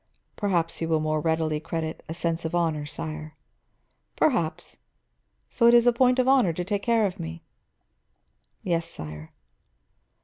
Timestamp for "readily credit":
1.21-2.01